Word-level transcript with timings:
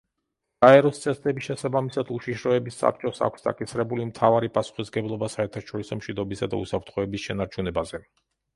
გაეროს 0.65 1.01
წესდების 1.01 1.49
შესაბამისად 1.49 2.09
უშიშროების 2.15 2.79
საბჭოს 2.85 3.21
აქვს 3.29 3.45
დაკისრებული 3.49 4.09
მთავარი 4.13 4.51
პასუხისმგებლობა 4.57 5.31
საერთაშორისო 5.37 6.01
მშვიდობისა 6.03 6.53
და 6.55 6.65
უსაფრთხოების 6.67 7.29
შენარჩუნებაზე. 7.31 8.05